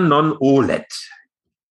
[0.00, 0.92] Non olet.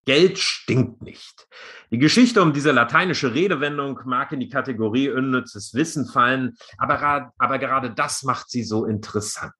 [0.07, 1.47] Geld stinkt nicht.
[1.91, 7.59] Die Geschichte um diese lateinische Redewendung mag in die Kategorie unnützes Wissen fallen, aber, aber
[7.59, 9.53] gerade das macht sie so interessant.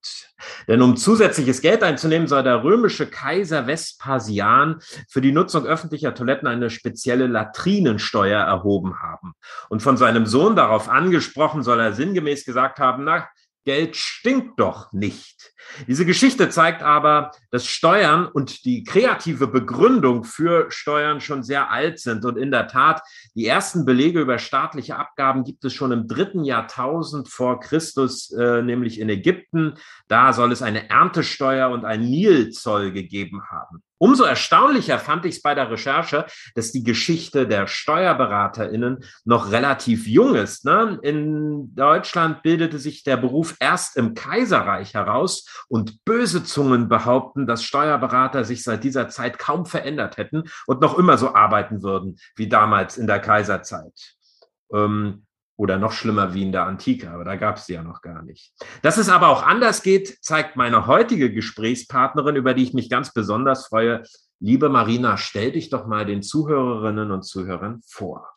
[0.70, 6.48] Denn um zusätzliches Geld einzunehmen, soll der römische Kaiser Vespasian für die Nutzung öffentlicher Toiletten
[6.48, 9.34] eine spezielle Latrinensteuer erhoben haben.
[9.68, 13.28] Und von seinem Sohn darauf angesprochen, soll er sinngemäß gesagt haben, na,
[13.66, 15.54] Geld stinkt doch nicht.
[15.88, 22.00] Diese Geschichte zeigt aber, dass Steuern und die kreative Begründung für Steuern schon sehr alt
[22.00, 22.26] sind.
[22.26, 23.02] Und in der Tat,
[23.36, 28.62] die ersten Belege über staatliche Abgaben gibt es schon im dritten Jahrtausend vor Christus, äh,
[28.62, 29.76] nämlich in Ägypten.
[30.08, 33.82] Da soll es eine Erntesteuer und ein Nilzoll gegeben haben.
[34.00, 40.08] Umso erstaunlicher fand ich es bei der Recherche, dass die Geschichte der SteuerberaterInnen noch relativ
[40.08, 40.66] jung ist.
[40.66, 41.00] Ne?
[41.02, 47.64] In Deutschland bildete sich der Beruf erst im Kaiserreich heraus und böse Zungen behaupten, dass
[47.64, 52.50] Steuerberater sich seit dieser Zeit kaum verändert hätten und noch immer so arbeiten würden wie
[52.50, 54.16] damals in der Kaiserzeit.
[54.74, 55.24] Ähm,
[55.58, 58.22] oder noch schlimmer wie in der Antike, aber da gab es sie ja noch gar
[58.22, 58.54] nicht.
[58.84, 63.12] Dass es aber auch anders geht, zeigt meine heutige Gesprächspartnerin, über die ich mich ganz
[63.12, 64.04] besonders freue.
[64.40, 68.30] Liebe Marina, stell dich doch mal den Zuhörerinnen und Zuhörern vor.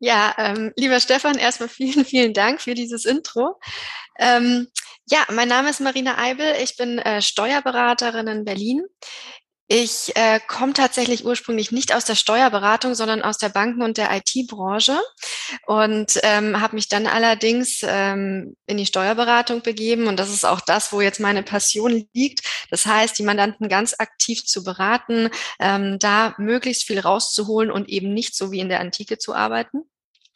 [0.00, 3.58] Ja, ähm, lieber Stefan, erstmal vielen, vielen Dank für dieses Intro.
[4.18, 4.68] Ähm,
[5.10, 6.54] ja, mein Name ist Marina Eibel.
[6.62, 8.82] Ich bin äh, Steuerberaterin in Berlin.
[9.70, 14.08] Ich äh, komme tatsächlich ursprünglich nicht aus der Steuerberatung, sondern aus der Banken- und der
[14.16, 14.98] IT-Branche
[15.66, 20.62] und ähm, habe mich dann allerdings ähm, in die Steuerberatung begeben und das ist auch
[20.62, 22.40] das, wo jetzt meine Passion liegt.
[22.70, 25.28] Das heißt, die Mandanten ganz aktiv zu beraten,
[25.60, 29.82] ähm, da möglichst viel rauszuholen und eben nicht so wie in der Antike zu arbeiten.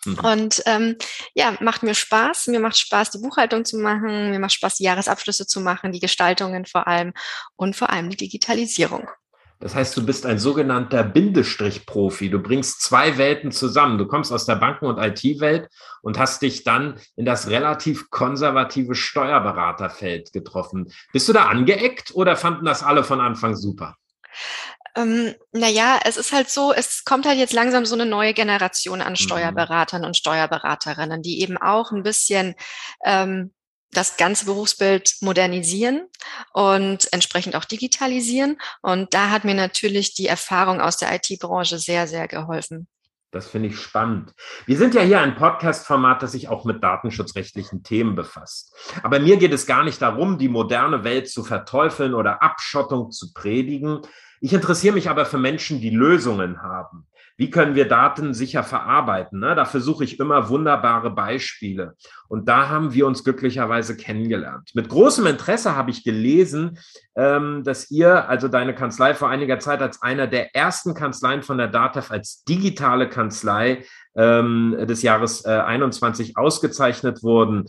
[0.04, 0.18] Mhm.
[0.18, 0.96] Und ähm,
[1.34, 2.48] ja, macht mir Spaß.
[2.48, 4.30] Mir macht Spaß, die Buchhaltung zu machen.
[4.30, 7.12] Mir macht Spaß, die Jahresabschlüsse zu machen, die Gestaltungen vor allem
[7.56, 9.08] und vor allem die Digitalisierung.
[9.62, 12.30] Das heißt, du bist ein sogenannter Bindestrich-Profi.
[12.30, 13.96] Du bringst zwei Welten zusammen.
[13.96, 15.68] Du kommst aus der Banken- und IT-Welt
[16.02, 20.92] und hast dich dann in das relativ konservative Steuerberaterfeld getroffen.
[21.12, 23.96] Bist du da angeeckt oder fanden das alle von Anfang super?
[24.96, 29.00] Ähm, naja, es ist halt so, es kommt halt jetzt langsam so eine neue Generation
[29.00, 29.16] an mhm.
[29.16, 32.54] Steuerberatern und Steuerberaterinnen, die eben auch ein bisschen
[33.04, 33.52] ähm,
[33.92, 36.08] das ganze Berufsbild modernisieren
[36.52, 38.58] und entsprechend auch digitalisieren.
[38.80, 42.88] Und da hat mir natürlich die Erfahrung aus der IT-Branche sehr, sehr geholfen.
[43.32, 44.34] Das finde ich spannend.
[44.66, 48.74] Wir sind ja hier ein Podcast-Format, das sich auch mit datenschutzrechtlichen Themen befasst.
[49.02, 53.32] Aber mir geht es gar nicht darum, die moderne Welt zu verteufeln oder Abschottung zu
[53.32, 54.02] predigen.
[54.44, 57.06] Ich interessiere mich aber für Menschen, die Lösungen haben.
[57.36, 59.38] Wie können wir Daten sicher verarbeiten?
[59.38, 59.54] Ne?
[59.54, 61.94] Da versuche ich immer wunderbare Beispiele.
[62.28, 64.72] Und da haben wir uns glücklicherweise kennengelernt.
[64.74, 66.76] Mit großem Interesse habe ich gelesen,
[67.14, 71.56] ähm, dass ihr, also deine Kanzlei, vor einiger Zeit als einer der ersten Kanzleien von
[71.56, 73.84] der DATEV als digitale Kanzlei
[74.16, 77.66] ähm, des Jahres äh, 21 ausgezeichnet wurden.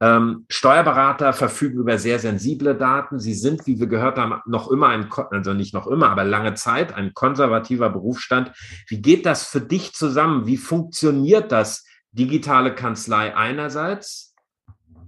[0.00, 3.18] Ähm, Steuerberater verfügen über sehr sensible Daten.
[3.18, 6.54] Sie sind, wie wir gehört haben, noch immer ein, also nicht noch immer, aber lange
[6.54, 8.52] Zeit ein konservativer Berufsstand.
[8.88, 10.46] Wie geht das für dich zusammen?
[10.46, 11.84] Wie funktioniert das?
[12.12, 14.34] Digitale Kanzlei einerseits,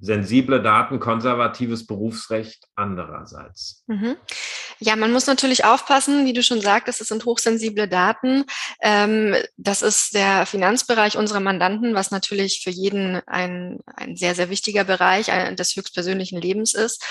[0.00, 3.84] sensible Daten, konservatives Berufsrecht andererseits.
[3.86, 4.16] Mhm.
[4.80, 8.44] Ja, man muss natürlich aufpassen, wie du schon sagtest, es sind hochsensible Daten.
[8.80, 14.50] Ähm, das ist der Finanzbereich unserer Mandanten, was natürlich für jeden ein, ein sehr, sehr
[14.50, 17.02] wichtiger Bereich des höchstpersönlichen Lebens ist.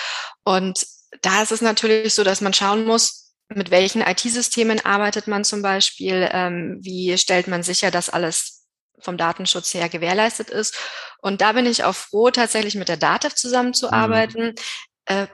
[0.43, 0.85] Und
[1.21, 5.61] da ist es natürlich so, dass man schauen muss, mit welchen IT-Systemen arbeitet man zum
[5.61, 8.65] Beispiel, ähm, wie stellt man sicher, dass alles
[8.99, 10.75] vom Datenschutz her gewährleistet ist.
[11.19, 14.55] Und da bin ich auch froh, tatsächlich mit der DATEV zusammenzuarbeiten.
[15.09, 15.27] Mhm.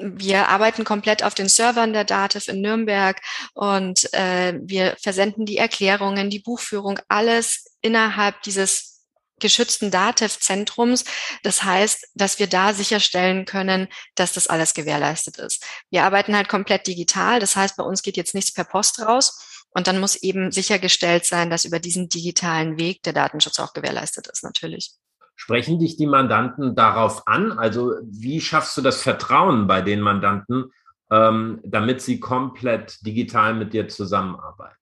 [0.00, 3.20] Wir arbeiten komplett auf den Servern der DATEV in Nürnberg
[3.54, 9.04] und äh, wir versenden die Erklärungen, die Buchführung, alles innerhalb dieses
[9.40, 11.04] geschützten DATEV-Zentrums.
[11.42, 15.64] Das heißt, dass wir da sicherstellen können, dass das alles gewährleistet ist.
[15.90, 17.40] Wir arbeiten halt komplett digital.
[17.40, 19.64] Das heißt, bei uns geht jetzt nichts per Post raus.
[19.70, 24.26] Und dann muss eben sichergestellt sein, dass über diesen digitalen Weg der Datenschutz auch gewährleistet
[24.28, 24.92] ist, natürlich.
[25.40, 27.52] Sprechen dich die Mandanten darauf an?
[27.52, 30.72] Also wie schaffst du das Vertrauen bei den Mandanten,
[31.12, 34.74] ähm, damit sie komplett digital mit dir zusammenarbeiten?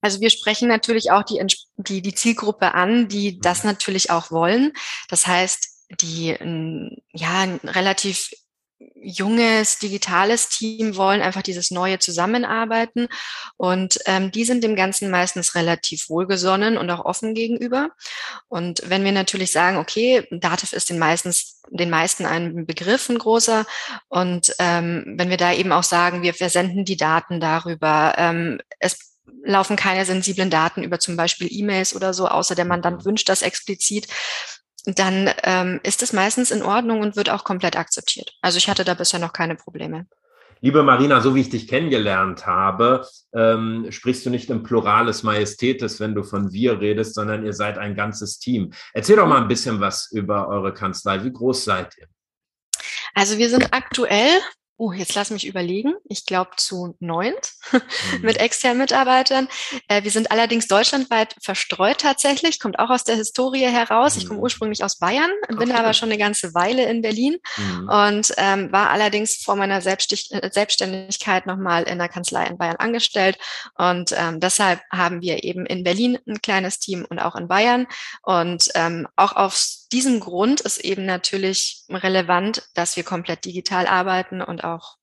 [0.00, 1.40] Also wir sprechen natürlich auch die,
[1.76, 3.70] die, die Zielgruppe an, die das mhm.
[3.70, 4.72] natürlich auch wollen.
[5.08, 6.36] Das heißt, die
[7.12, 8.28] ja relativ
[8.94, 13.08] junges, digitales Team wollen einfach dieses neue Zusammenarbeiten.
[13.56, 17.90] Und ähm, die sind dem Ganzen meistens relativ wohlgesonnen und auch offen gegenüber.
[18.48, 23.18] Und wenn wir natürlich sagen, okay, Dativ ist den meistens, den meisten ein Begriff, ein
[23.18, 23.66] großer.
[24.08, 29.10] Und ähm, wenn wir da eben auch sagen, wir versenden die Daten darüber, ähm, es
[29.44, 33.42] laufen keine sensiblen Daten über zum Beispiel E-Mails oder so, außer der Mandant wünscht das
[33.42, 34.08] explizit,
[34.84, 38.34] dann ähm, ist es meistens in Ordnung und wird auch komplett akzeptiert.
[38.42, 40.06] Also ich hatte da bisher noch keine Probleme.
[40.62, 46.00] Liebe Marina, so wie ich dich kennengelernt habe, ähm, sprichst du nicht im Plurales Majestätes,
[46.00, 48.72] wenn du von wir redest, sondern ihr seid ein ganzes Team.
[48.92, 51.24] Erzähl doch mal ein bisschen was über eure Kanzlei.
[51.24, 52.08] Wie groß seid ihr?
[53.14, 54.38] Also wir sind aktuell
[54.80, 57.80] oh, jetzt lass mich überlegen, ich glaube zu neunt mhm.
[58.22, 59.46] mit externen Mitarbeitern.
[59.88, 64.14] Äh, wir sind allerdings deutschlandweit verstreut tatsächlich, kommt auch aus der Historie heraus.
[64.14, 64.20] Mhm.
[64.20, 64.44] Ich komme mhm.
[64.44, 65.78] ursprünglich aus Bayern, bin okay.
[65.78, 67.88] aber schon eine ganze Weile in Berlin mhm.
[67.90, 73.36] und ähm, war allerdings vor meiner äh, Selbstständigkeit nochmal in der Kanzlei in Bayern angestellt.
[73.76, 77.86] Und ähm, deshalb haben wir eben in Berlin ein kleines Team und auch in Bayern.
[78.22, 84.40] Und ähm, auch aus diesem Grund ist eben natürlich relevant, dass wir komplett digital arbeiten
[84.40, 84.96] und auch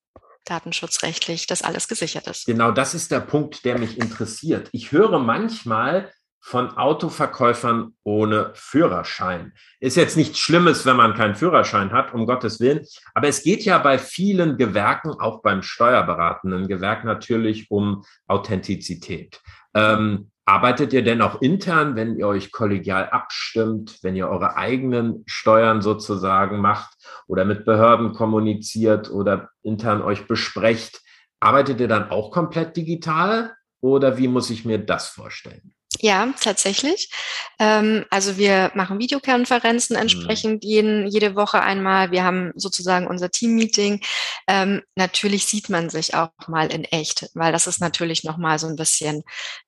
[0.44, 2.46] datenschutzrechtlich das alles gesichert ist.
[2.46, 4.68] Genau, das ist der Punkt, der mich interessiert.
[4.72, 9.52] Ich höre manchmal von Autoverkäufern ohne Führerschein.
[9.80, 12.86] Ist jetzt nichts Schlimmes, wenn man keinen Führerschein hat, um Gottes Willen.
[13.12, 19.40] Aber es geht ja bei vielen Gewerken, auch beim steuerberatenden Gewerk natürlich um Authentizität.
[19.74, 25.22] Ähm, Arbeitet ihr denn auch intern, wenn ihr euch kollegial abstimmt, wenn ihr eure eigenen
[25.26, 26.96] Steuern sozusagen macht
[27.26, 31.02] oder mit Behörden kommuniziert oder intern euch besprecht?
[31.38, 35.74] Arbeitet ihr dann auch komplett digital oder wie muss ich mir das vorstellen?
[36.00, 37.10] Ja, tatsächlich.
[37.58, 40.02] Ähm, also wir machen Videokonferenzen mhm.
[40.02, 40.68] entsprechend mhm.
[40.68, 42.10] jeden, jede Woche einmal.
[42.10, 44.02] Wir haben sozusagen unser Team-Meeting.
[44.46, 48.66] Ähm, natürlich sieht man sich auch mal in echt, weil das ist natürlich nochmal so
[48.66, 49.22] ein bisschen,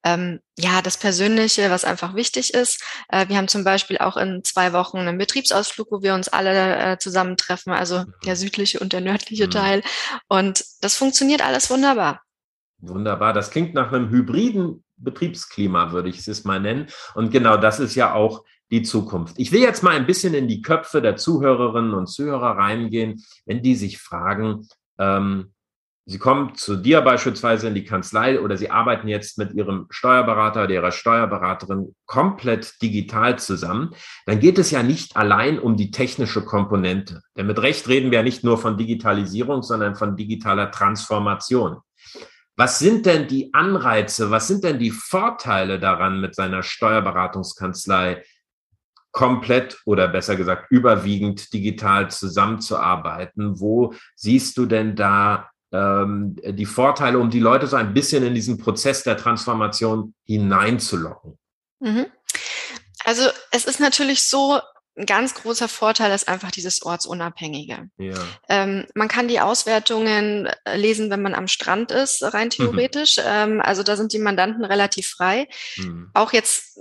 [0.05, 2.83] ähm, ja, das Persönliche, was einfach wichtig ist.
[3.09, 6.77] Äh, wir haben zum Beispiel auch in zwei Wochen einen Betriebsausflug, wo wir uns alle
[6.77, 8.15] äh, zusammentreffen, also mhm.
[8.27, 9.51] der südliche und der nördliche mhm.
[9.51, 9.83] Teil.
[10.29, 12.21] Und das funktioniert alles wunderbar.
[12.79, 13.33] Wunderbar.
[13.33, 16.87] Das klingt nach einem hybriden Betriebsklima, würde ich es mal nennen.
[17.15, 19.35] Und genau das ist ja auch die Zukunft.
[19.39, 23.63] Ich will jetzt mal ein bisschen in die Köpfe der Zuhörerinnen und Zuhörer reingehen, wenn
[23.63, 24.69] die sich fragen,
[24.99, 25.53] ähm,
[26.11, 30.65] Sie kommen zu dir beispielsweise in die Kanzlei oder Sie arbeiten jetzt mit Ihrem Steuerberater
[30.65, 33.95] oder Ihrer Steuerberaterin komplett digital zusammen,
[34.27, 37.23] dann geht es ja nicht allein um die technische Komponente.
[37.37, 41.77] Denn mit Recht reden wir ja nicht nur von Digitalisierung, sondern von digitaler Transformation.
[42.61, 48.23] Was sind denn die Anreize, was sind denn die Vorteile daran, mit seiner Steuerberatungskanzlei
[49.13, 53.59] komplett oder besser gesagt überwiegend digital zusammenzuarbeiten?
[53.59, 58.35] Wo siehst du denn da ähm, die Vorteile, um die Leute so ein bisschen in
[58.35, 61.39] diesen Prozess der Transformation hineinzulocken?
[61.79, 62.09] Mhm.
[63.07, 63.23] Also
[63.53, 64.61] es ist natürlich so,
[65.01, 67.89] ein ganz großer Vorteil ist einfach dieses Ortsunabhängige.
[67.99, 68.15] Ja.
[68.49, 72.51] Ähm, man kann die Auswertungen äh, lesen, wenn man am Strand ist, rein mhm.
[72.51, 73.17] theoretisch.
[73.17, 73.25] Mhm.
[73.27, 75.49] Ähm, also da sind die Mandanten relativ frei.
[75.77, 76.11] Mhm.
[76.13, 76.79] Auch jetzt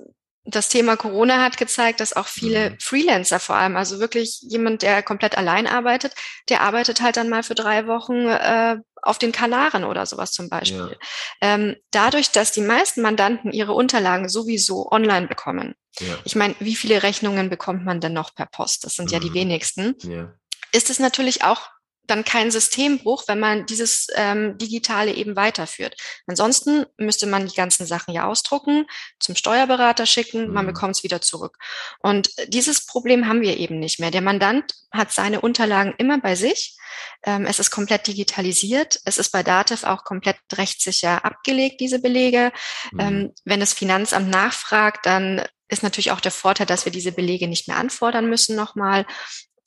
[0.50, 2.80] das Thema Corona hat gezeigt, dass auch viele mhm.
[2.80, 6.13] Freelancer vor allem, also wirklich jemand, der komplett allein arbeitet,
[6.50, 10.50] der arbeitet halt dann mal für drei Wochen äh, auf den Kanaren oder sowas zum
[10.50, 10.97] Beispiel.
[11.42, 11.56] Ja.
[11.56, 15.76] Ähm, dadurch, dass die meisten Mandanten ihre Unterlagen sowieso online bekommen.
[16.00, 16.18] Ja.
[16.23, 18.85] Ich meine, wie viele Rechnungen bekommt man denn noch per Post?
[18.85, 19.14] Das sind mhm.
[19.14, 19.35] ja die mhm.
[19.35, 19.95] wenigsten.
[20.04, 20.33] Ja.
[20.71, 21.69] Ist es natürlich auch
[22.09, 25.95] dann kein Systembruch, wenn man dieses ähm, Digitale eben weiterführt.
[26.28, 28.85] Ansonsten müsste man die ganzen Sachen ja ausdrucken,
[29.19, 30.54] zum Steuerberater schicken, mhm.
[30.54, 31.57] man bekommt es wieder zurück.
[31.99, 34.11] Und dieses Problem haben wir eben nicht mehr.
[34.11, 36.78] Der Mandant hat seine Unterlagen immer bei sich.
[37.23, 38.99] Ähm, es ist komplett digitalisiert.
[39.06, 42.51] Es ist bei Dativ auch komplett rechtssicher abgelegt, diese Belege.
[42.92, 42.99] Mhm.
[42.99, 47.47] Ähm, wenn das Finanzamt nachfragt, dann ist natürlich auch der Vorteil, dass wir diese Belege
[47.47, 49.06] nicht mehr anfordern müssen nochmal.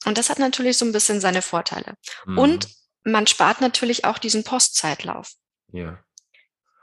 [0.04, 1.94] Und das hat natürlich so ein bisschen seine Vorteile.
[2.26, 2.38] Mhm.
[2.38, 2.68] Und
[3.04, 5.32] man spart natürlich auch diesen Postzeitlauf.
[5.72, 5.98] Ja.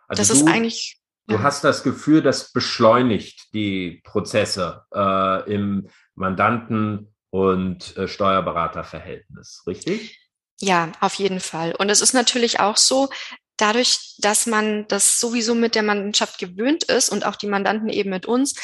[0.07, 0.99] Also das du, ist eigentlich.
[1.27, 1.43] Du ja.
[1.43, 10.19] hast das Gefühl, das beschleunigt die Prozesse äh, im Mandanten- und äh, Steuerberaterverhältnis, richtig?
[10.59, 11.75] Ja, auf jeden Fall.
[11.75, 13.09] Und es ist natürlich auch so,
[13.57, 18.09] dadurch, dass man das sowieso mit der Mannschaft gewöhnt ist und auch die Mandanten eben
[18.09, 18.55] mit uns,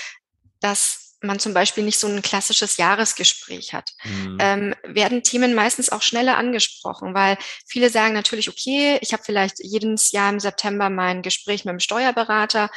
[0.60, 4.38] dass man zum Beispiel nicht so ein klassisches Jahresgespräch hat, mhm.
[4.40, 9.60] ähm, werden Themen meistens auch schneller angesprochen, weil viele sagen natürlich, okay, ich habe vielleicht
[9.60, 12.70] jedes Jahr im September mein Gespräch mit dem Steuerberater,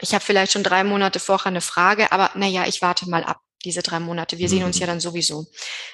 [0.00, 3.40] ich habe vielleicht schon drei Monate vorher eine Frage, aber naja, ich warte mal ab.
[3.64, 4.38] diese drei Monate.
[4.38, 4.50] Wir mhm.
[4.50, 4.90] sehen uns ja mhm.
[4.90, 5.46] dann sowieso.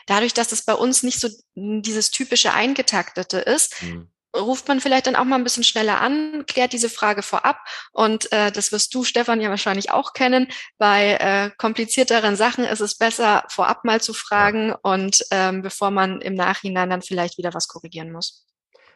[0.06, 5.06] Dadurch, dass das bei uns nicht so dieses typische Eingetaktete ist, mhm ruft man vielleicht
[5.06, 7.58] dann auch mal ein bisschen schneller an, klärt diese Frage vorab.
[7.92, 10.48] Und äh, das wirst du, Stefan, ja wahrscheinlich auch kennen.
[10.78, 16.20] Bei äh, komplizierteren Sachen ist es besser, vorab mal zu fragen und ähm, bevor man
[16.20, 18.46] im Nachhinein dann vielleicht wieder was korrigieren muss.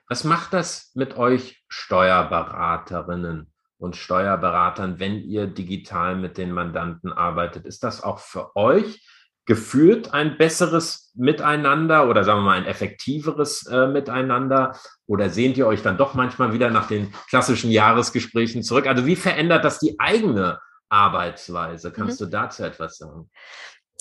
[0.08, 7.66] Was macht das mit euch Steuerberaterinnen und Steuerberatern, wenn ihr digital mit den Mandanten arbeitet?
[7.66, 9.04] Ist das auch für euch
[9.46, 14.78] gefühlt ein besseres Miteinander oder sagen wir mal ein effektiveres äh, Miteinander?
[15.06, 18.86] Oder sehnt ihr euch dann doch manchmal wieder nach den klassischen Jahresgesprächen zurück?
[18.86, 21.92] Also wie verändert das die eigene Arbeitsweise?
[21.92, 22.24] Kannst mhm.
[22.24, 23.30] du dazu etwas sagen?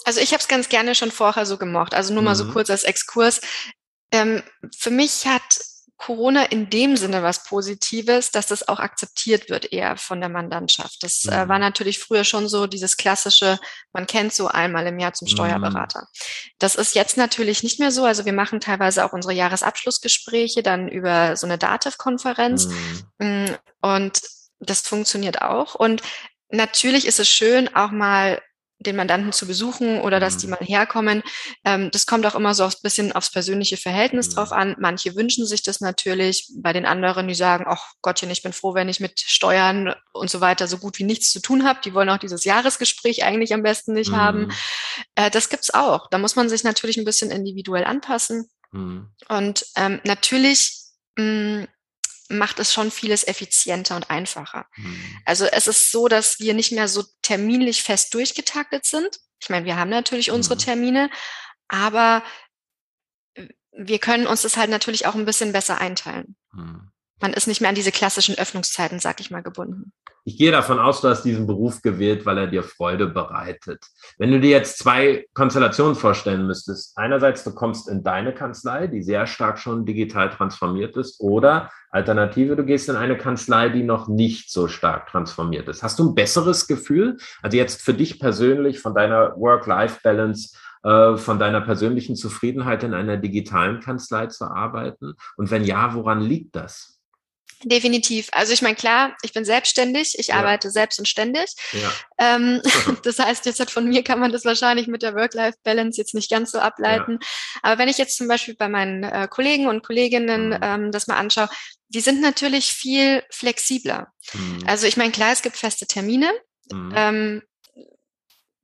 [0.04, 1.94] Also ich habe es ganz gerne schon vorher so gemocht.
[1.94, 2.52] Also nur mal so mhm.
[2.52, 3.42] kurz als Exkurs.
[4.12, 4.42] Ähm,
[4.78, 5.60] für mich hat
[5.98, 11.02] Corona in dem Sinne was Positives, dass das auch akzeptiert wird eher von der Mandantschaft.
[11.04, 11.32] Das mhm.
[11.32, 11.64] äh, war mhm.
[11.64, 13.58] natürlich früher schon so dieses klassische,
[13.94, 16.02] man kennt so einmal im Jahr zum Steuerberater.
[16.02, 16.52] Mhm.
[16.60, 18.04] Das ist jetzt natürlich nicht mehr so.
[18.04, 23.06] Also wir machen teilweise auch unsere Jahresabschlussgespräche dann über so eine Dativ-Konferenz mhm.
[23.18, 24.22] Mm, und
[24.60, 25.76] das funktioniert auch.
[25.76, 26.02] Und
[26.50, 28.42] natürlich ist es schön, auch mal
[28.80, 30.52] den Mandanten zu besuchen oder dass die mhm.
[30.52, 31.24] mal herkommen.
[31.64, 34.58] Ähm, das kommt auch immer so ein bisschen aufs persönliche Verhältnis drauf mhm.
[34.58, 34.76] an.
[34.80, 36.52] Manche wünschen sich das natürlich.
[36.58, 40.30] Bei den anderen, die sagen, ach Gottchen, ich bin froh, wenn ich mit Steuern und
[40.30, 41.80] so weiter so gut wie nichts zu tun habe.
[41.84, 44.18] Die wollen auch dieses Jahresgespräch eigentlich am besten nicht mhm.
[44.18, 44.52] haben.
[45.16, 46.08] Äh, das gibt's auch.
[46.10, 48.50] Da muss man sich natürlich ein bisschen individuell anpassen.
[48.72, 49.10] Mhm.
[49.30, 50.82] Und ähm, natürlich
[51.18, 51.68] mh, mm,
[52.30, 54.66] macht es schon vieles effizienter und einfacher.
[54.76, 55.20] Mhm.
[55.26, 59.20] Also es ist so, dass wir nicht mehr so terminlich fest durchgetaktet sind.
[59.42, 60.60] Ich meine, wir haben natürlich unsere mhm.
[60.60, 61.10] Termine,
[61.68, 62.24] aber
[63.72, 66.36] wir können uns das halt natürlich auch ein bisschen besser einteilen.
[66.54, 66.92] Mhm.
[67.22, 69.94] Man ist nicht mehr an diese klassischen Öffnungszeiten, sag ich mal, gebunden.
[70.28, 73.86] Ich gehe davon aus, du hast diesen Beruf gewählt, weil er dir Freude bereitet.
[74.18, 79.04] Wenn du dir jetzt zwei Konstellationen vorstellen müsstest, einerseits du kommst in deine Kanzlei, die
[79.04, 84.08] sehr stark schon digital transformiert ist, oder Alternative, du gehst in eine Kanzlei, die noch
[84.08, 85.84] nicht so stark transformiert ist.
[85.84, 87.18] Hast du ein besseres Gefühl?
[87.44, 93.18] Also jetzt für dich persönlich von deiner Work-Life-Balance, äh, von deiner persönlichen Zufriedenheit in einer
[93.18, 95.14] digitalen Kanzlei zu arbeiten?
[95.38, 96.95] Und wenn ja, woran liegt das?
[97.64, 98.30] Definitiv.
[98.32, 100.36] Also ich meine, klar, ich bin selbstständig, ich ja.
[100.36, 101.54] arbeite selbst und ständig.
[101.72, 101.92] Ja.
[102.18, 102.62] Ähm,
[103.04, 106.52] das heißt, jetzt von mir kann man das wahrscheinlich mit der Work-Life-Balance jetzt nicht ganz
[106.52, 107.20] so ableiten.
[107.22, 107.28] Ja.
[107.64, 110.60] Aber wenn ich jetzt zum Beispiel bei meinen äh, Kollegen und Kolleginnen mhm.
[110.62, 111.50] ähm, das mal anschaue,
[111.90, 114.12] die sind natürlich viel flexibler.
[114.34, 114.64] Mhm.
[114.68, 116.32] Also ich meine, klar, es gibt feste Termine.
[116.72, 116.94] Mhm.
[116.96, 117.42] Ähm,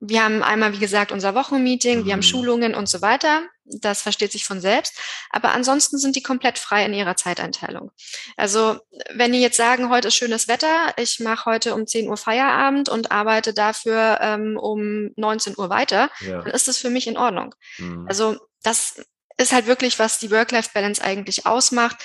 [0.04, 2.24] wir haben einmal, wie gesagt, unser Wochenmeeting, wir haben mhm.
[2.24, 3.44] Schulungen und so weiter.
[3.66, 4.98] Das versteht sich von selbst.
[5.30, 7.92] Aber ansonsten sind die komplett frei in ihrer Zeiteinteilung.
[8.36, 8.80] Also
[9.14, 12.90] wenn die jetzt sagen, heute ist schönes Wetter, ich mache heute um 10 Uhr Feierabend
[12.90, 16.42] und arbeite dafür ähm, um 19 Uhr weiter, ja.
[16.42, 17.54] dann ist das für mich in Ordnung.
[17.78, 18.08] Mhm.
[18.10, 19.04] Also das
[19.38, 21.98] ist halt wirklich, was die Work-Life-Balance eigentlich ausmacht.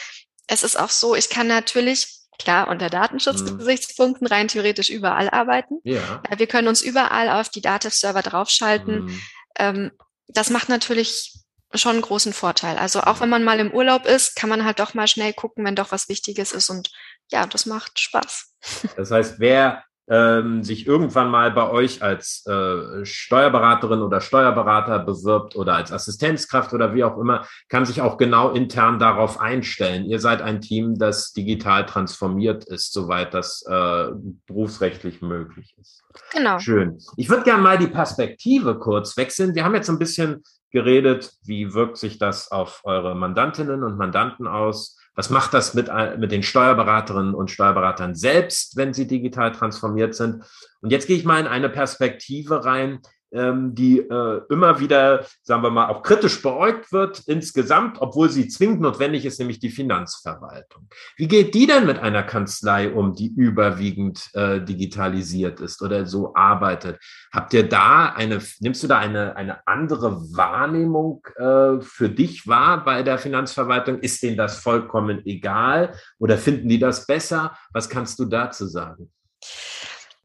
[0.46, 5.80] Es ist auch so, ich kann natürlich klar unter Datenschutzgesichtspunkten rein theoretisch überall arbeiten.
[5.84, 6.22] Ja.
[6.36, 9.04] Wir können uns überall auf die Dativ-Server draufschalten.
[9.04, 9.22] Mhm.
[9.58, 9.90] Ähm,
[10.28, 11.34] das macht natürlich
[11.74, 12.78] schon einen großen Vorteil.
[12.78, 15.64] Also auch wenn man mal im Urlaub ist, kann man halt doch mal schnell gucken,
[15.64, 16.70] wenn doch was Wichtiges ist.
[16.70, 16.90] Und
[17.30, 18.52] ja, das macht Spaß.
[18.96, 25.56] Das heißt, wer ähm, sich irgendwann mal bei euch als äh, Steuerberaterin oder Steuerberater bewirbt
[25.56, 30.04] oder als Assistenzkraft oder wie auch immer, kann sich auch genau intern darauf einstellen.
[30.04, 34.08] Ihr seid ein Team, das digital transformiert ist, soweit das äh,
[34.46, 36.04] berufsrechtlich möglich ist.
[36.32, 36.58] Genau.
[36.58, 36.98] Schön.
[37.16, 39.54] Ich würde gerne mal die Perspektive kurz wechseln.
[39.54, 44.46] Wir haben jetzt ein bisschen geredet, wie wirkt sich das auf eure Mandantinnen und Mandanten
[44.46, 44.98] aus?
[45.16, 50.44] Was macht das mit, mit den Steuerberaterinnen und Steuerberatern selbst, wenn sie digital transformiert sind?
[50.82, 55.70] Und jetzt gehe ich mal in eine Perspektive rein, die äh, immer wieder, sagen wir
[55.70, 60.88] mal, auch kritisch beäugt wird insgesamt, obwohl sie zwingend notwendig ist, nämlich die Finanzverwaltung.
[61.16, 66.34] Wie geht die denn mit einer Kanzlei um, die überwiegend äh, digitalisiert ist oder so
[66.34, 66.98] arbeitet?
[67.32, 72.84] Habt ihr da eine, nimmst du da eine, eine andere Wahrnehmung äh, für dich wahr
[72.84, 73.98] bei der Finanzverwaltung?
[73.98, 77.56] Ist denen das vollkommen egal oder finden die das besser?
[77.72, 79.10] Was kannst du dazu sagen?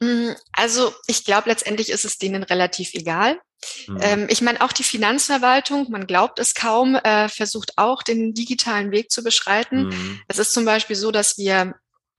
[0.01, 3.39] Mm, also ich glaube, letztendlich ist es denen relativ egal.
[3.87, 3.99] Mhm.
[4.01, 8.91] Ähm, ich meine, auch die Finanzverwaltung, man glaubt es kaum, äh, versucht auch den digitalen
[8.91, 9.87] Weg zu beschreiten.
[9.87, 10.21] Mhm.
[10.27, 11.75] Es ist zum Beispiel so, dass wir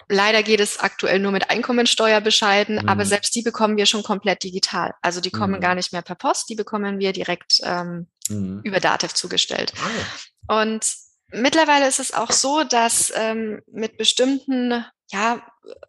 [0.08, 2.88] Leider geht es aktuell nur mit Einkommensteuerbescheiden, mhm.
[2.88, 4.92] aber selbst die bekommen wir schon komplett digital.
[5.00, 5.60] Also die kommen mhm.
[5.60, 8.60] gar nicht mehr per Post, die bekommen wir direkt ähm, mhm.
[8.62, 9.72] über Datev zugestellt.
[10.48, 10.60] Ja.
[10.60, 10.84] Und
[11.30, 15.42] mittlerweile ist es auch so, dass ähm, mit bestimmten ja,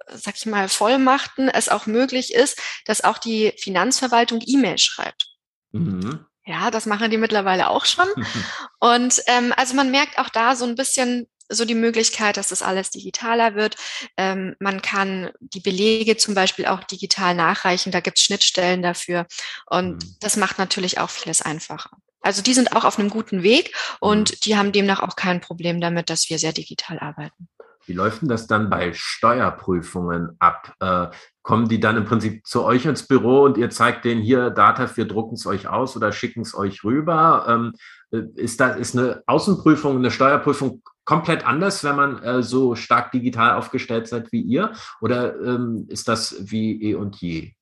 [0.10, 5.28] sag ich mal, Vollmachten es auch möglich ist, dass auch die Finanzverwaltung E-Mail schreibt.
[5.72, 6.26] Mhm.
[6.46, 8.08] Ja, das machen die mittlerweile auch schon.
[8.80, 12.62] Und ähm, also man merkt auch da so ein bisschen so die Möglichkeit, dass das
[12.62, 13.76] alles digitaler wird.
[14.18, 17.92] Ähm, man kann die Belege zum Beispiel auch digital nachreichen.
[17.92, 19.28] Da gibt es Schnittstellen dafür.
[19.68, 20.16] Und mhm.
[20.20, 21.92] das macht natürlich auch vieles einfacher.
[22.22, 24.36] Also die sind auch auf einem guten Weg und mhm.
[24.44, 27.50] die haben demnach auch kein Problem damit, dass wir sehr digital arbeiten.
[27.86, 30.74] Wie läuft denn das dann bei Steuerprüfungen ab?
[30.80, 31.08] Äh,
[31.42, 34.90] kommen die dann im Prinzip zu euch ins Büro und ihr zeigt denen hier Data,
[34.96, 37.46] wir drucken es euch aus oder schicken es euch rüber?
[37.48, 37.74] Ähm,
[38.12, 43.12] äh, ist da ist eine Außenprüfung, eine Steuerprüfung komplett anders, wenn man äh, so stark
[43.12, 44.74] digital aufgestellt seid wie ihr?
[45.02, 47.54] Oder ähm, ist das wie eh und je?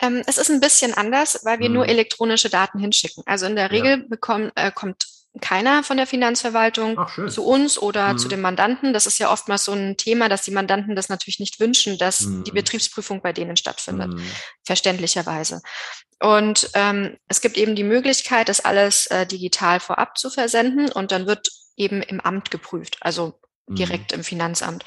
[0.00, 1.74] Ähm, es ist ein bisschen anders, weil wir hm.
[1.74, 3.22] nur elektronische Daten hinschicken.
[3.26, 4.04] Also in der Regel ja.
[4.08, 5.04] bekommt, äh, kommt
[5.40, 8.18] keiner von der Finanzverwaltung Ach, zu uns oder mhm.
[8.18, 8.92] zu dem Mandanten.
[8.92, 12.22] Das ist ja oftmals so ein Thema, dass die Mandanten das natürlich nicht wünschen, dass
[12.22, 12.44] mhm.
[12.44, 14.22] die Betriebsprüfung bei denen stattfindet, mhm.
[14.64, 15.62] verständlicherweise.
[16.20, 21.12] Und ähm, es gibt eben die Möglichkeit, das alles äh, digital vorab zu versenden und
[21.12, 23.76] dann wird eben im Amt geprüft, also mhm.
[23.76, 24.84] direkt im Finanzamt.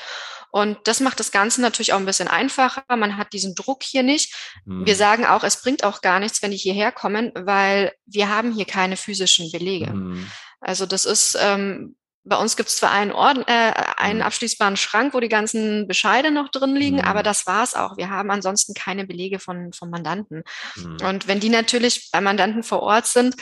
[0.54, 2.84] Und das macht das Ganze natürlich auch ein bisschen einfacher.
[2.88, 4.36] Man hat diesen Druck hier nicht.
[4.66, 4.86] Mhm.
[4.86, 8.54] Wir sagen auch, es bringt auch gar nichts, wenn die hierher kommen, weil wir haben
[8.54, 9.92] hier keine physischen Belege.
[9.92, 10.30] Mhm.
[10.62, 14.26] Also das ist, ähm, bei uns gibt es zwar einen, Orden, äh, einen mhm.
[14.26, 17.06] abschließbaren Schrank, wo die ganzen Bescheide noch drin liegen, mhm.
[17.06, 17.98] aber das war's auch.
[17.98, 20.44] Wir haben ansonsten keine Belege von, von Mandanten.
[20.76, 20.98] Mhm.
[21.04, 23.36] Und wenn die natürlich bei Mandanten vor Ort sind,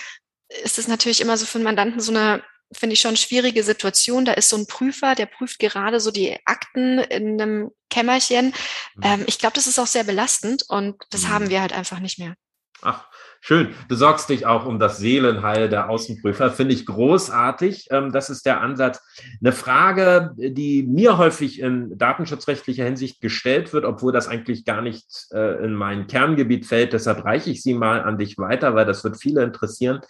[0.63, 2.41] ist es natürlich immer so für einen Mandanten so eine
[2.73, 4.25] finde ich schon schwierige Situation.
[4.25, 8.53] Da ist so ein Prüfer, der prüft gerade so die Akten in einem Kämmerchen.
[8.95, 9.03] Mhm.
[9.03, 11.29] Ähm, ich glaube, das ist auch sehr belastend und das mhm.
[11.29, 12.35] haben wir halt einfach nicht mehr.
[12.81, 13.05] Ach,
[13.43, 13.69] Schön.
[13.89, 16.51] Du sorgst dich auch um das Seelenheil der Außenprüfer.
[16.51, 17.87] Finde ich großartig.
[17.89, 19.01] Ähm, das ist der Ansatz.
[19.41, 25.07] Eine Frage, die mir häufig in datenschutzrechtlicher Hinsicht gestellt wird, obwohl das eigentlich gar nicht
[25.33, 26.93] äh, in mein Kerngebiet fällt.
[26.93, 30.01] Deshalb reiche ich sie mal an dich weiter, weil das wird viele interessieren.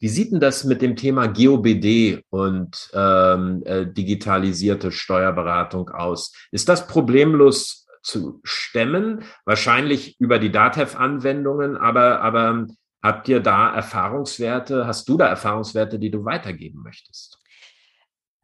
[0.00, 6.34] Wie sieht denn das mit dem Thema GOBD und ähm, äh, digitalisierte Steuerberatung aus?
[6.50, 12.66] Ist das problemlos zu stemmen, wahrscheinlich über die DATEV-Anwendungen, aber, aber
[13.02, 14.86] Habt ihr da Erfahrungswerte?
[14.86, 17.40] Hast du da Erfahrungswerte, die du weitergeben möchtest?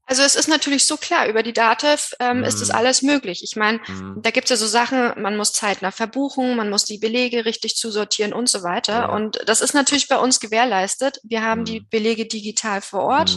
[0.08, 2.44] Also es ist natürlich so klar, über die DATEV ähm, mm.
[2.44, 2.76] ist das mhm.
[2.76, 3.42] alles möglich.
[3.42, 4.22] Ich meine, mm.
[4.22, 7.74] da gibt es ja so Sachen, man muss zeitnah verbuchen, man muss die Belege richtig
[7.74, 8.92] zusortieren und so weiter.
[8.92, 9.06] Ja.
[9.06, 11.20] Und das ist natürlich bei uns gewährleistet.
[11.24, 11.64] Wir haben mm.
[11.64, 11.88] die mhm.
[11.90, 13.36] Belege digital vor Ort.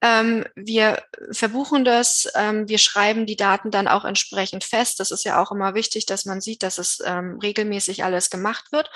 [0.00, 5.00] Ähm, wir verbuchen das, ähm, wir schreiben die Daten dann auch entsprechend fest.
[5.00, 8.70] Das ist ja auch immer wichtig, dass man sieht, dass es ähm, regelmäßig alles gemacht
[8.70, 8.90] wird.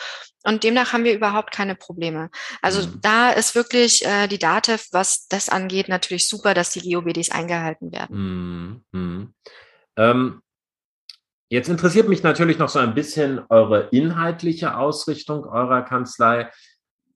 [0.44, 2.30] Und demnach haben wir überhaupt keine Probleme.
[2.60, 3.00] Also mhm.
[3.02, 7.90] da ist wirklich äh, die DATEV, was das angeht, natürlich super, dass die GOBDs eingehalten
[7.90, 8.84] werden.
[8.92, 9.00] Mhm.
[9.00, 9.34] Mhm.
[9.96, 10.42] Ähm,
[11.48, 16.50] jetzt interessiert mich natürlich noch so ein bisschen eure inhaltliche Ausrichtung eurer Kanzlei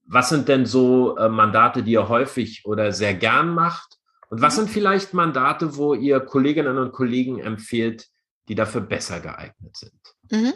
[0.07, 3.99] was sind denn so äh, Mandate, die ihr häufig oder sehr gern macht?
[4.29, 8.07] Und was sind vielleicht Mandate, wo ihr Kolleginnen und Kollegen empfehlt,
[8.49, 9.93] die dafür besser geeignet sind?
[10.31, 10.53] Mhm.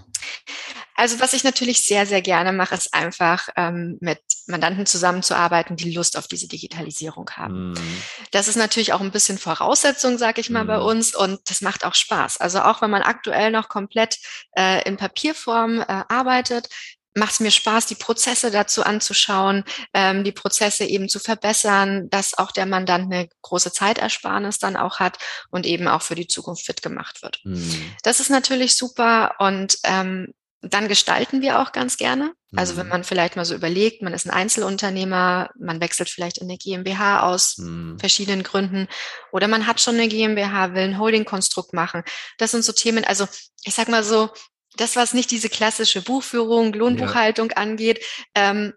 [1.00, 5.92] Also was ich natürlich sehr, sehr gerne mache, ist einfach ähm, mit Mandanten zusammenzuarbeiten, die
[5.92, 7.70] Lust auf diese Digitalisierung haben.
[7.70, 8.02] Mhm.
[8.32, 10.68] Das ist natürlich auch ein bisschen Voraussetzung, sage ich mal, mhm.
[10.68, 12.36] bei uns und das macht auch Spaß.
[12.36, 14.18] Also auch wenn man aktuell noch komplett
[14.54, 16.68] äh, in Papierform äh, arbeitet,
[17.14, 22.38] macht es mir Spaß, die Prozesse dazu anzuschauen, ähm, die Prozesse eben zu verbessern, dass
[22.38, 25.18] auch der Mandant eine große Zeitersparnis dann auch hat
[25.50, 27.40] und eben auch für die Zukunft fit gemacht wird.
[27.44, 27.94] Mhm.
[28.02, 32.34] Das ist natürlich super und ähm, dann gestalten wir auch ganz gerne.
[32.54, 32.90] Also wenn mhm.
[32.90, 37.22] man vielleicht mal so überlegt, man ist ein Einzelunternehmer, man wechselt vielleicht in eine GmbH
[37.22, 37.98] aus mhm.
[37.98, 38.88] verschiedenen Gründen
[39.32, 42.02] oder man hat schon eine GmbH, will ein Holding-Konstrukt machen.
[42.38, 43.26] Das sind so Themen, also
[43.64, 44.30] ich sag mal so,
[44.76, 47.56] das, was nicht diese klassische Buchführung, Lohnbuchhaltung ja.
[47.56, 48.04] angeht,
[48.34, 48.74] ähm,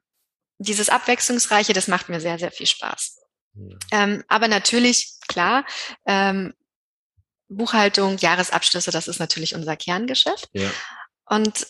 [0.57, 3.19] dieses Abwechslungsreiche, das macht mir sehr, sehr viel Spaß.
[3.55, 3.77] Ja.
[3.91, 5.65] Ähm, aber natürlich, klar,
[6.05, 6.53] ähm,
[7.49, 10.49] Buchhaltung, Jahresabschlüsse, das ist natürlich unser Kerngeschäft.
[10.53, 10.71] Ja.
[11.25, 11.67] Und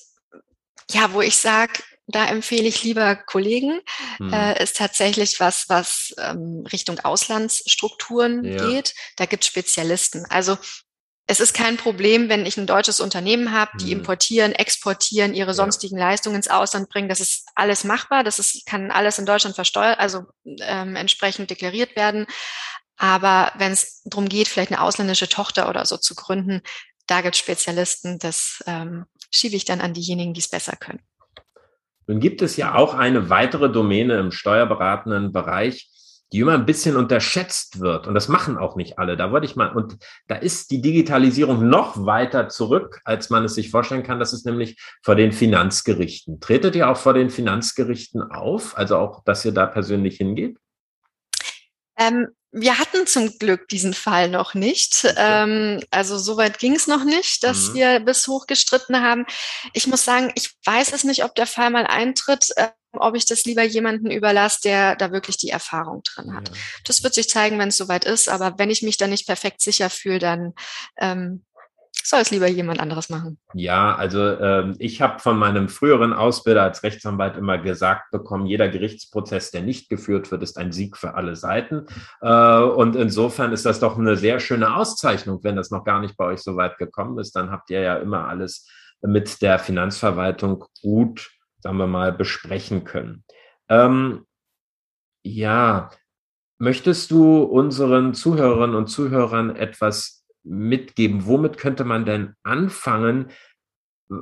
[0.92, 1.74] ja, wo ich sage,
[2.08, 3.80] da empfehle ich lieber Kollegen,
[4.18, 4.34] hm.
[4.34, 8.68] äh, ist tatsächlich was, was ähm, Richtung Auslandsstrukturen ja.
[8.68, 8.94] geht.
[9.16, 10.26] Da gibt es Spezialisten.
[10.30, 10.58] Also
[11.34, 14.02] es ist kein Problem, wenn ich ein deutsches Unternehmen habe, die mhm.
[14.02, 15.98] importieren, exportieren, ihre sonstigen.
[15.98, 17.10] Leistungen ins Ausland bringen.
[17.10, 18.24] Das ist alles machbar.
[18.24, 22.28] Das ist, kann alles in Deutschland versteuert, also ähm, entsprechend deklariert werden.
[22.98, 26.62] Aber wenn es darum geht, vielleicht eine ausländische Tochter oder so zu gründen,
[27.08, 28.20] da gibt es Spezialisten.
[28.20, 31.00] Das ähm, schiebe ich dann an diejenigen, die es besser können.
[32.06, 35.90] Nun gibt es ja auch eine weitere Domäne im steuerberatenden Bereich,
[36.34, 38.08] die immer ein bisschen unterschätzt wird.
[38.08, 39.16] Und das machen auch nicht alle.
[39.16, 43.54] Da wollte ich mal, und da ist die Digitalisierung noch weiter zurück, als man es
[43.54, 44.20] sich vorstellen kann.
[44.20, 46.40] Das ist nämlich vor den Finanzgerichten.
[46.40, 48.76] Tretet ihr auch vor den Finanzgerichten auf?
[48.76, 50.58] Also auch, dass ihr da persönlich hingeht?
[52.00, 55.06] Ähm, wir hatten zum Glück diesen Fall noch nicht.
[55.18, 57.74] Ähm, also soweit ging es noch nicht, dass mhm.
[57.76, 59.28] wir bis hoch gestritten haben.
[59.74, 62.50] Ich muss sagen, ich weiß es nicht, ob der Fall mal eintritt,
[62.94, 66.50] ob ich das lieber jemanden überlasse, der da wirklich die Erfahrung drin hat.
[66.50, 66.56] Ja.
[66.86, 68.30] Das wird sich zeigen, wenn es soweit ist.
[68.30, 70.54] Aber wenn ich mich da nicht perfekt sicher fühle, dann
[70.98, 71.44] ähm,
[72.04, 73.38] soll es lieber jemand anderes machen.
[73.54, 78.68] Ja, also ähm, ich habe von meinem früheren Ausbilder als Rechtsanwalt immer gesagt bekommen, jeder
[78.70, 81.86] Gerichtsprozess, der nicht geführt wird, ist ein Sieg für alle Seiten.
[82.22, 86.18] Äh, und insofern ist das doch eine sehr schöne Auszeichnung, wenn das noch gar nicht
[86.18, 87.36] bei euch so weit gekommen ist.
[87.36, 88.68] Dann habt ihr ja immer alles
[89.02, 91.30] mit der Finanzverwaltung gut,
[91.64, 93.24] sagen wir mal, besprechen können.
[93.70, 94.26] Ähm,
[95.26, 95.90] ja,
[96.60, 101.26] möchtest du unseren Zuhörerinnen und Zuhörern etwas mitgeben?
[101.26, 103.32] Womit könnte man denn anfangen?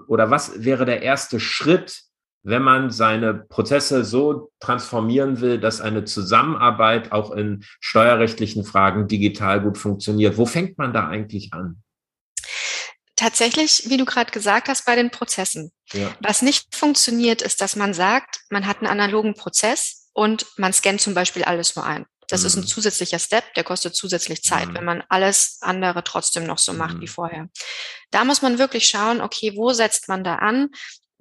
[0.08, 2.04] Oder was wäre der erste Schritt,
[2.44, 9.62] wenn man seine Prozesse so transformieren will, dass eine Zusammenarbeit auch in steuerrechtlichen Fragen digital
[9.62, 10.38] gut funktioniert?
[10.38, 11.82] Wo fängt man da eigentlich an?
[13.22, 15.72] Tatsächlich, wie du gerade gesagt hast, bei den Prozessen.
[15.94, 16.12] Ja.
[16.22, 21.02] Was nicht funktioniert, ist, dass man sagt, man hat einen analogen Prozess und man scannt
[21.02, 22.08] zum Beispiel alles nur ein.
[22.30, 22.48] Das mhm.
[22.48, 22.68] ist ein mhm.
[22.68, 24.74] zusätzlicher Step, der kostet zusätzlich Zeit, mhm.
[24.74, 27.02] wenn man alles andere trotzdem noch so macht mhm.
[27.02, 27.48] wie vorher.
[28.10, 30.70] Da muss man wirklich schauen, okay, wo setzt man da an?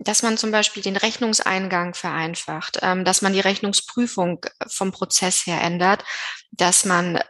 [0.03, 5.61] dass man zum Beispiel den Rechnungseingang vereinfacht, ähm, dass man die Rechnungsprüfung vom Prozess her
[5.61, 6.05] ändert,
[6.53, 7.21] dass man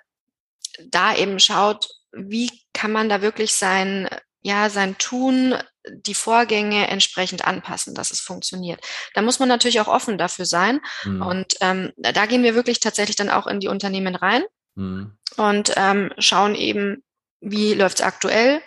[0.79, 4.09] da eben schaut, wie kann man da wirklich sein,
[4.43, 5.55] ja, sein Tun
[5.89, 8.81] die Vorgänge entsprechend anpassen, dass es funktioniert.
[9.15, 10.81] Da muss man natürlich auch offen dafür sein.
[11.05, 11.23] Mhm.
[11.23, 14.43] Und ähm, da gehen wir wirklich tatsächlich dann auch in die Unternehmen rein
[14.75, 15.17] mhm.
[15.37, 17.03] und ähm, schauen eben,
[17.41, 18.61] wie läuft es aktuell,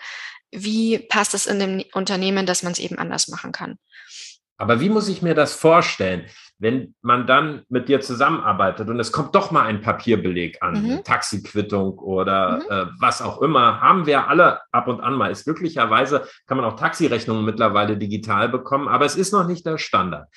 [0.52, 3.78] wie passt es in dem Unternehmen, dass man es eben anders machen kann.
[4.58, 6.30] Aber wie muss ich mir das vorstellen?
[6.64, 11.04] Wenn man dann mit dir zusammenarbeitet und es kommt doch mal ein Papierbeleg an, mhm.
[11.04, 12.62] Taxiquittung oder mhm.
[12.70, 15.30] äh, was auch immer, haben wir alle ab und an mal.
[15.30, 19.78] Ist glücklicherweise kann man auch Taxirechnungen mittlerweile digital bekommen, aber es ist noch nicht der
[19.78, 20.30] Standard.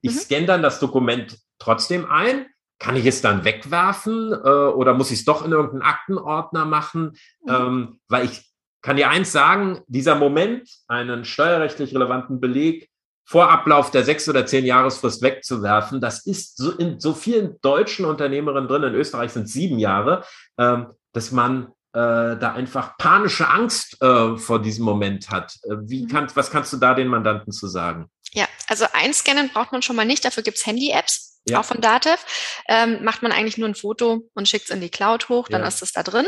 [0.00, 0.18] Ich mhm.
[0.18, 2.46] scanne dann das Dokument trotzdem ein.
[2.78, 7.16] Kann ich es dann wegwerfen äh, oder muss ich es doch in irgendeinen Aktenordner machen?
[7.44, 7.52] Mhm.
[7.52, 12.88] Ähm, weil ich kann dir eins sagen, dieser Moment, einen steuerrechtlich relevanten Beleg
[13.24, 16.00] vor Ablauf der sechs oder zehn Jahresfrist wegzuwerfen.
[16.00, 20.24] Das ist so in so vielen deutschen Unternehmerinnen drin, in Österreich sind sieben Jahre,
[20.58, 25.56] ähm, dass man äh, da einfach panische Angst äh, vor diesem Moment hat.
[25.64, 26.08] Äh, wie mhm.
[26.08, 28.10] kann, was kannst du da den Mandanten zu sagen?
[28.32, 31.40] Ja, also einscannen braucht man schon mal nicht, dafür gibt's Handy-Apps.
[31.48, 31.58] Ja.
[31.58, 32.24] Auch von Datev
[32.68, 35.62] ähm, macht man eigentlich nur ein Foto und schickt es in die Cloud hoch, dann
[35.62, 35.68] ja.
[35.68, 36.26] ist es da drin.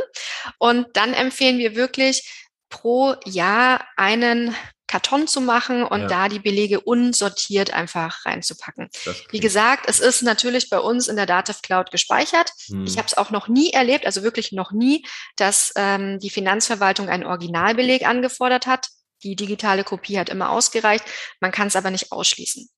[0.59, 2.29] Und dann empfehlen wir wirklich
[2.69, 4.57] pro Jahr einen
[4.95, 6.07] Karton zu machen und ja.
[6.07, 8.91] da die Belege unsortiert einfach reinzupacken.
[9.31, 12.53] Wie gesagt, es ist natürlich bei uns in der Dativ Cloud gespeichert.
[12.69, 12.85] Hm.
[12.87, 15.05] Ich habe es auch noch nie erlebt, also wirklich noch nie,
[15.35, 18.87] dass ähm, die Finanzverwaltung einen Originalbeleg angefordert hat.
[19.25, 21.05] Die digitale Kopie hat immer ausgereicht.
[21.41, 22.69] Man kann es aber nicht ausschließen.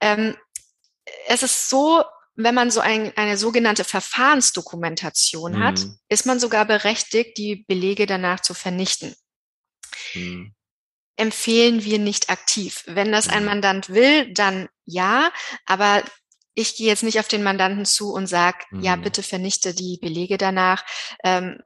[0.00, 0.36] Ähm,
[1.28, 2.02] es ist so,
[2.34, 5.96] wenn man so ein, eine sogenannte Verfahrensdokumentation hat, hm.
[6.08, 9.14] ist man sogar berechtigt, die Belege danach zu vernichten.
[10.10, 10.52] Hm
[11.16, 12.84] empfehlen wir nicht aktiv.
[12.86, 13.48] Wenn das ein mhm.
[13.48, 15.30] Mandant will, dann ja,
[15.64, 16.02] aber
[16.54, 18.82] ich gehe jetzt nicht auf den Mandanten zu und sage, mhm.
[18.82, 20.84] ja, bitte vernichte die Belege danach.
[21.22, 21.58] Ähm,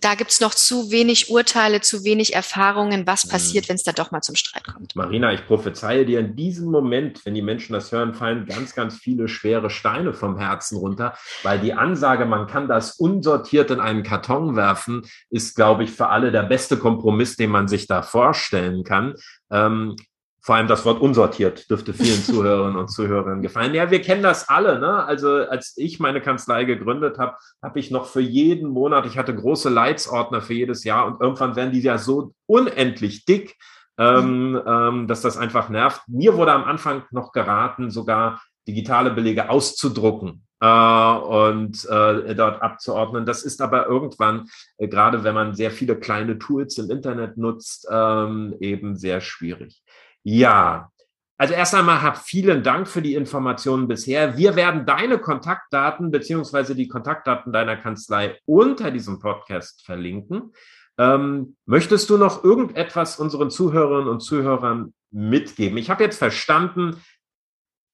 [0.00, 3.30] da gibt's noch zu wenig Urteile, zu wenig Erfahrungen, was mhm.
[3.30, 4.94] passiert, wenn es da doch mal zum Streit kommt.
[4.96, 8.96] Marina, ich prophezeie dir in diesem Moment, wenn die Menschen das hören, fallen ganz, ganz
[8.96, 14.02] viele schwere Steine vom Herzen runter, weil die Ansage, man kann das unsortiert in einen
[14.02, 18.84] Karton werfen, ist, glaube ich, für alle der beste Kompromiss, den man sich da vorstellen
[18.84, 19.14] kann.
[19.50, 19.96] Ähm,
[20.44, 23.72] vor allem das Wort unsortiert dürfte vielen Zuhörerinnen und Zuhörern gefallen.
[23.72, 24.78] Ja, wir kennen das alle.
[24.78, 25.02] Ne?
[25.02, 29.34] Also als ich meine Kanzlei gegründet habe, habe ich noch für jeden Monat, ich hatte
[29.34, 33.56] große Leitsordner für jedes Jahr und irgendwann werden die ja so unendlich dick,
[33.96, 34.62] ähm, mhm.
[34.66, 36.02] ähm, dass das einfach nervt.
[36.08, 43.24] Mir wurde am Anfang noch geraten, sogar digitale Belege auszudrucken äh, und äh, dort abzuordnen.
[43.24, 47.88] Das ist aber irgendwann, äh, gerade wenn man sehr viele kleine Tools im Internet nutzt,
[47.90, 49.82] ähm, eben sehr schwierig.
[50.24, 50.90] Ja,
[51.36, 54.36] also erst einmal hab vielen Dank für die Informationen bisher.
[54.36, 60.52] Wir werden deine Kontaktdaten beziehungsweise die Kontaktdaten deiner Kanzlei unter diesem Podcast verlinken.
[60.96, 65.76] Ähm, möchtest du noch irgendetwas unseren Zuhörerinnen und Zuhörern mitgeben?
[65.76, 67.02] Ich habe jetzt verstanden,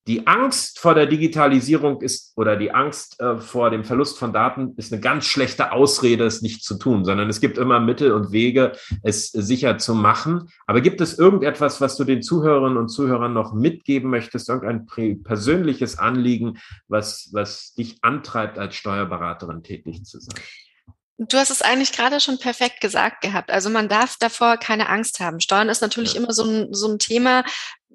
[0.06, 4.74] die Angst vor der Digitalisierung ist oder die Angst äh, vor dem Verlust von Daten
[4.76, 8.32] ist eine ganz schlechte Ausrede, es nicht zu tun, sondern es gibt immer Mittel und
[8.32, 10.48] Wege, es sicher zu machen.
[10.66, 14.86] Aber gibt es irgendetwas, was du den Zuhörerinnen und Zuhörern noch mitgeben möchtest, irgendein
[15.22, 16.58] persönliches Anliegen,
[16.88, 20.40] was, was dich antreibt, als Steuerberaterin tätig zu sein?
[21.28, 23.50] Du hast es eigentlich gerade schon perfekt gesagt gehabt.
[23.50, 25.40] Also man darf davor keine Angst haben.
[25.40, 26.20] Steuern ist natürlich ja.
[26.20, 27.44] immer so ein, so ein Thema,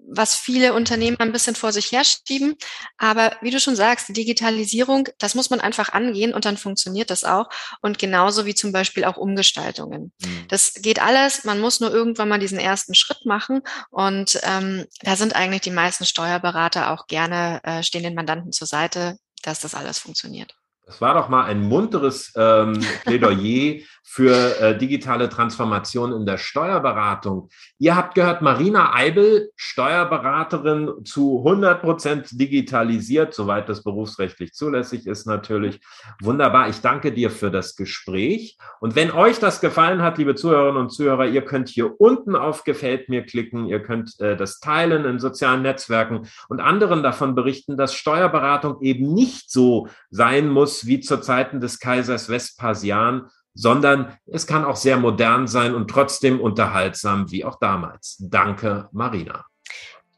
[0.07, 2.55] was viele Unternehmen ein bisschen vor sich herschieben.
[2.99, 7.23] Aber wie du schon sagst, Digitalisierung, das muss man einfach angehen und dann funktioniert das
[7.23, 7.49] auch.
[7.81, 10.13] Und genauso wie zum Beispiel auch Umgestaltungen.
[10.21, 10.45] Mhm.
[10.49, 11.45] Das geht alles.
[11.45, 13.61] Man muss nur irgendwann mal diesen ersten Schritt machen.
[13.89, 18.67] Und ähm, da sind eigentlich die meisten Steuerberater auch gerne, äh, stehen den Mandanten zur
[18.67, 20.55] Seite, dass das alles funktioniert.
[20.85, 27.49] Das war doch mal ein munteres ähm, Plädoyer für äh, digitale Transformation in der Steuerberatung.
[27.79, 35.25] Ihr habt gehört, Marina Eibel, Steuerberaterin zu 100 Prozent digitalisiert, soweit das berufsrechtlich zulässig ist
[35.25, 35.79] natürlich.
[36.21, 36.69] Wunderbar.
[36.69, 38.57] Ich danke dir für das Gespräch.
[38.79, 42.63] Und wenn euch das gefallen hat, liebe Zuhörerinnen und Zuhörer, ihr könnt hier unten auf
[42.63, 43.65] Gefällt mir klicken.
[43.65, 49.13] Ihr könnt äh, das teilen in sozialen Netzwerken und anderen davon berichten, dass Steuerberatung eben
[49.15, 54.97] nicht so sein muss wie zu Zeiten des Kaisers Vespasian, sondern es kann auch sehr
[54.97, 58.17] modern sein und trotzdem unterhaltsam wie auch damals.
[58.19, 59.45] Danke, Marina.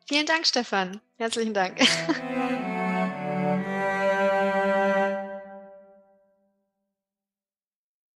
[0.08, 1.02] Vielen Dank, Stefan.
[1.17, 1.80] Herzlichen Dank.